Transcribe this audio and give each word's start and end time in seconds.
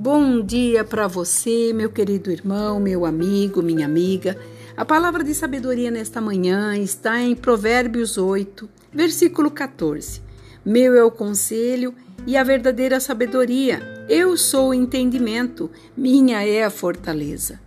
Bom 0.00 0.40
dia 0.40 0.84
para 0.84 1.08
você, 1.08 1.72
meu 1.72 1.90
querido 1.90 2.30
irmão, 2.30 2.78
meu 2.78 3.04
amigo, 3.04 3.60
minha 3.60 3.84
amiga. 3.84 4.38
A 4.76 4.84
palavra 4.84 5.24
de 5.24 5.34
sabedoria 5.34 5.90
nesta 5.90 6.20
manhã 6.20 6.76
está 6.76 7.20
em 7.20 7.34
Provérbios 7.34 8.16
8, 8.16 8.68
versículo 8.92 9.50
14. 9.50 10.22
Meu 10.64 10.94
é 10.94 11.02
o 11.02 11.10
conselho 11.10 11.92
e 12.24 12.36
a 12.36 12.44
verdadeira 12.44 13.00
sabedoria. 13.00 14.06
Eu 14.08 14.36
sou 14.36 14.68
o 14.68 14.74
entendimento, 14.74 15.68
minha 15.96 16.46
é 16.46 16.62
a 16.62 16.70
fortaleza. 16.70 17.58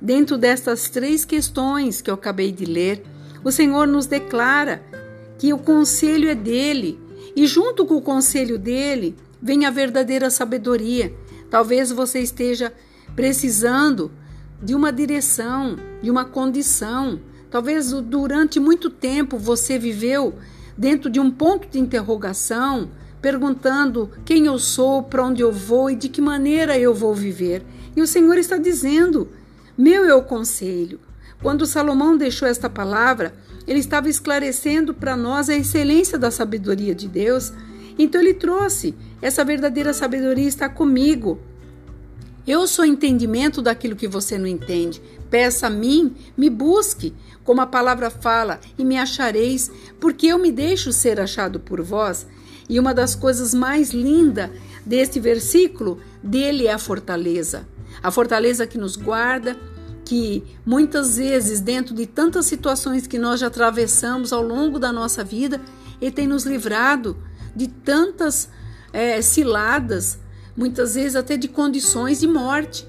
Dentro 0.00 0.38
destas 0.38 0.88
três 0.88 1.26
questões 1.26 2.00
que 2.00 2.08
eu 2.08 2.14
acabei 2.14 2.50
de 2.50 2.64
ler, 2.64 3.02
o 3.44 3.52
Senhor 3.52 3.86
nos 3.86 4.06
declara 4.06 4.82
que 5.38 5.52
o 5.52 5.58
conselho 5.58 6.30
é 6.30 6.34
dele 6.34 6.98
e, 7.36 7.46
junto 7.46 7.84
com 7.84 7.96
o 7.96 8.02
conselho 8.02 8.58
dele, 8.58 9.14
vem 9.42 9.66
a 9.66 9.70
verdadeira 9.70 10.30
sabedoria. 10.30 11.12
Talvez 11.50 11.90
você 11.90 12.20
esteja 12.20 12.72
precisando 13.14 14.10
de 14.62 14.74
uma 14.74 14.92
direção, 14.92 15.76
de 16.02 16.10
uma 16.10 16.24
condição. 16.24 17.20
Talvez 17.50 17.92
durante 17.92 18.60
muito 18.60 18.90
tempo 18.90 19.38
você 19.38 19.78
viveu 19.78 20.34
dentro 20.76 21.10
de 21.10 21.18
um 21.18 21.30
ponto 21.30 21.68
de 21.68 21.78
interrogação, 21.78 22.90
perguntando 23.20 24.10
quem 24.24 24.46
eu 24.46 24.58
sou, 24.58 25.02
para 25.02 25.24
onde 25.24 25.42
eu 25.42 25.50
vou 25.50 25.90
e 25.90 25.96
de 25.96 26.08
que 26.08 26.20
maneira 26.20 26.78
eu 26.78 26.94
vou 26.94 27.14
viver. 27.14 27.64
E 27.96 28.02
o 28.02 28.06
Senhor 28.06 28.36
está 28.36 28.56
dizendo: 28.56 29.28
Meu 29.76 30.04
é 30.04 30.14
o 30.14 30.22
conselho. 30.22 31.00
Quando 31.42 31.66
Salomão 31.66 32.16
deixou 32.16 32.48
esta 32.48 32.68
palavra, 32.68 33.34
ele 33.66 33.78
estava 33.78 34.08
esclarecendo 34.08 34.92
para 34.92 35.16
nós 35.16 35.48
a 35.48 35.56
excelência 35.56 36.18
da 36.18 36.30
sabedoria 36.30 36.94
de 36.94 37.06
Deus. 37.06 37.52
Então 37.98 38.20
ele 38.20 38.34
trouxe 38.34 38.94
essa 39.20 39.44
verdadeira 39.44 39.92
sabedoria 39.92 40.46
está 40.46 40.68
comigo. 40.68 41.40
Eu 42.46 42.66
sou 42.66 42.84
entendimento 42.84 43.60
daquilo 43.60 43.96
que 43.96 44.08
você 44.08 44.38
não 44.38 44.46
entende. 44.46 45.02
Peça 45.28 45.66
a 45.66 45.70
mim, 45.70 46.14
me 46.36 46.48
busque, 46.48 47.12
como 47.44 47.60
a 47.60 47.66
palavra 47.66 48.08
fala, 48.08 48.60
e 48.78 48.84
me 48.84 48.96
achareis, 48.96 49.70
porque 50.00 50.28
eu 50.28 50.38
me 50.38 50.50
deixo 50.50 50.92
ser 50.92 51.20
achado 51.20 51.60
por 51.60 51.82
vós. 51.82 52.26
E 52.68 52.78
uma 52.78 52.94
das 52.94 53.14
coisas 53.14 53.52
mais 53.52 53.90
lindas 53.90 54.50
deste 54.86 55.20
versículo, 55.20 56.00
dele 56.22 56.66
é 56.66 56.72
a 56.72 56.78
fortaleza. 56.78 57.68
A 58.02 58.10
fortaleza 58.10 58.66
que 58.66 58.78
nos 58.78 58.96
guarda, 58.96 59.56
que 60.04 60.42
muitas 60.64 61.18
vezes, 61.18 61.60
dentro 61.60 61.94
de 61.94 62.06
tantas 62.06 62.46
situações 62.46 63.06
que 63.06 63.18
nós 63.18 63.40
já 63.40 63.48
atravessamos 63.48 64.32
ao 64.32 64.42
longo 64.42 64.78
da 64.78 64.90
nossa 64.90 65.22
vida, 65.22 65.60
Ele 66.00 66.10
tem 66.10 66.26
nos 66.26 66.44
livrado 66.44 67.16
de 67.58 67.66
tantas 67.66 68.48
é, 68.92 69.20
ciladas, 69.20 70.18
muitas 70.56 70.94
vezes 70.94 71.16
até 71.16 71.36
de 71.36 71.48
condições 71.48 72.20
de 72.20 72.26
morte. 72.28 72.86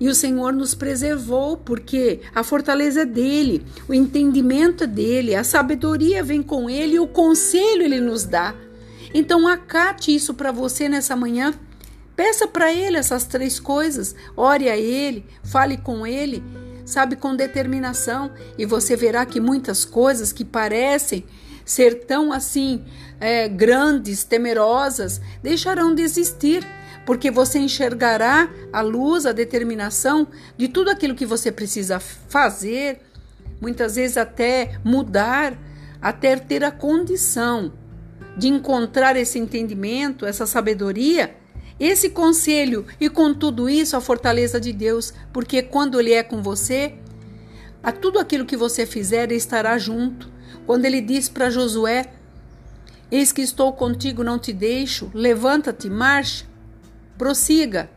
E 0.00 0.08
o 0.08 0.14
Senhor 0.14 0.52
nos 0.52 0.74
preservou, 0.74 1.56
porque 1.56 2.20
a 2.34 2.42
fortaleza 2.42 3.02
é 3.02 3.06
dele, 3.06 3.64
o 3.88 3.94
entendimento 3.94 4.82
é 4.82 4.86
dele, 4.88 5.36
a 5.36 5.44
sabedoria 5.44 6.24
vem 6.24 6.42
com 6.42 6.68
ele 6.68 6.98
o 6.98 7.06
conselho 7.06 7.82
ele 7.84 8.00
nos 8.00 8.24
dá. 8.24 8.52
Então, 9.14 9.46
acate 9.46 10.12
isso 10.12 10.34
para 10.34 10.50
você 10.50 10.88
nessa 10.88 11.14
manhã. 11.14 11.54
Peça 12.16 12.46
para 12.46 12.72
Ele 12.72 12.96
essas 12.96 13.24
três 13.24 13.58
coisas, 13.60 14.14
ore 14.36 14.68
a 14.68 14.76
Ele, 14.76 15.24
fale 15.42 15.76
com 15.76 16.06
Ele, 16.06 16.42
sabe, 16.84 17.16
com 17.16 17.34
determinação, 17.34 18.30
e 18.58 18.66
você 18.66 18.96
verá 18.96 19.24
que 19.24 19.40
muitas 19.40 19.84
coisas 19.84 20.32
que 20.32 20.44
parecem 20.44 21.24
ser 21.64 22.04
tão 22.04 22.32
assim 22.32 22.84
é, 23.20 23.48
grandes, 23.48 24.24
temerosas, 24.24 25.20
deixarão 25.42 25.94
de 25.94 26.02
existir, 26.02 26.66
porque 27.04 27.30
você 27.30 27.58
enxergará 27.58 28.48
a 28.72 28.80
luz, 28.80 29.26
a 29.26 29.32
determinação 29.32 30.26
de 30.56 30.68
tudo 30.68 30.90
aquilo 30.90 31.14
que 31.14 31.26
você 31.26 31.50
precisa 31.50 31.98
fazer, 32.00 33.00
muitas 33.60 33.96
vezes 33.96 34.16
até 34.16 34.78
mudar, 34.84 35.56
até 36.00 36.36
ter 36.36 36.64
a 36.64 36.70
condição 36.70 37.72
de 38.36 38.48
encontrar 38.48 39.16
esse 39.16 39.38
entendimento, 39.38 40.24
essa 40.24 40.46
sabedoria 40.46 41.36
esse 41.82 42.10
conselho 42.10 42.86
e 43.00 43.08
com 43.08 43.34
tudo 43.34 43.68
isso 43.68 43.96
a 43.96 44.00
fortaleza 44.00 44.60
de 44.60 44.72
Deus, 44.72 45.12
porque 45.32 45.62
quando 45.62 45.98
Ele 45.98 46.12
é 46.12 46.22
com 46.22 46.40
você, 46.40 46.94
a 47.82 47.90
tudo 47.90 48.18
aquilo 48.18 48.46
que 48.46 48.56
você 48.56 48.86
fizer 48.86 49.32
estará 49.32 49.76
junto. 49.78 50.30
Quando 50.66 50.84
Ele 50.84 51.00
diz 51.00 51.28
para 51.28 51.50
Josué: 51.50 52.12
Eis 53.10 53.32
que 53.32 53.42
estou 53.42 53.72
contigo, 53.72 54.22
não 54.22 54.38
te 54.38 54.52
deixo, 54.52 55.10
levanta-te, 55.12 55.90
marcha, 55.90 56.46
prossiga. 57.18 57.90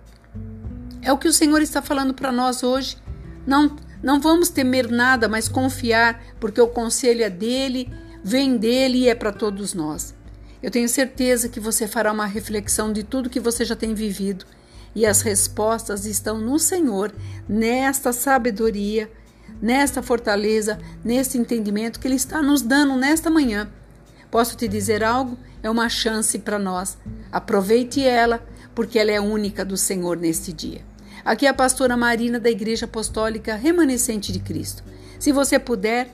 É 1.02 1.14
o 1.14 1.18
que 1.18 1.28
o 1.28 1.34
Senhor 1.34 1.62
está 1.62 1.82
falando 1.82 2.14
para 2.14 2.32
nós 2.32 2.64
hoje. 2.64 2.98
Não, 3.46 3.76
não 4.02 4.20
vamos 4.20 4.50
temer 4.50 4.90
nada, 4.90 5.30
mas 5.30 5.48
confiar, 5.48 6.22
porque 6.40 6.60
o 6.60 6.68
conselho 6.68 7.24
é 7.24 7.30
dele, 7.30 7.92
vem 8.24 8.58
dele 8.58 9.00
e 9.00 9.10
é 9.10 9.16
para 9.16 9.32
todos 9.32 9.74
nós. 9.74 10.16
Eu 10.64 10.72
tenho 10.72 10.90
certeza 10.90 11.48
que 11.48 11.60
você 11.60 11.88
fará 11.88 12.12
uma 12.12 12.26
reflexão 12.26 12.92
de 12.92 13.04
tudo 13.04 13.30
que 13.30 13.40
você 13.40 13.64
já 13.64 13.76
tem 13.76 13.94
vivido 13.94 14.46
e 14.96 15.06
as 15.06 15.22
respostas 15.22 16.06
estão 16.06 16.40
no 16.40 16.58
Senhor, 16.58 17.14
nesta 17.48 18.14
sabedoria, 18.14 19.12
nesta 19.62 20.02
fortaleza, 20.02 20.80
neste 21.04 21.38
entendimento 21.38 22.00
que 22.00 22.08
Ele 22.08 22.16
está 22.16 22.42
nos 22.42 22.62
dando 22.62 22.96
nesta 22.96 23.30
manhã. 23.30 23.70
Posso 24.30 24.56
te 24.58 24.68
dizer 24.68 25.04
algo? 25.04 25.38
É 25.64 25.70
uma 25.70 25.90
chance 25.90 26.38
para 26.40 26.60
nós. 26.60 26.98
Aproveite 27.32 28.04
ela, 28.04 28.46
porque 28.74 29.00
ela 29.00 29.12
é 29.12 29.20
única 29.20 29.64
do 29.64 29.78
Senhor 29.78 30.18
neste 30.18 30.52
dia. 30.52 30.82
Aqui 31.24 31.46
é 31.46 31.50
a 31.50 31.54
pastora 31.54 31.98
Marina 31.98 32.40
da 32.40 32.52
Igreja 32.52 32.86
Apostólica 32.86 33.56
Remanescente 33.56 34.32
de 34.32 34.40
Cristo. 34.40 34.84
Se 35.18 35.32
você 35.32 35.58
puder, 35.58 36.14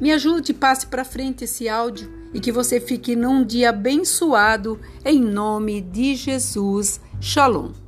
me 0.00 0.12
ajude, 0.12 0.52
passe 0.52 0.86
para 0.86 1.04
frente 1.04 1.44
esse 1.44 1.68
áudio 1.68 2.12
e 2.34 2.40
que 2.40 2.52
você 2.52 2.80
fique 2.80 3.14
num 3.14 3.44
dia 3.44 3.70
abençoado, 3.70 4.80
em 5.04 5.20
nome 5.20 5.80
de 5.80 6.14
Jesus. 6.16 7.00
Shalom. 7.20 7.81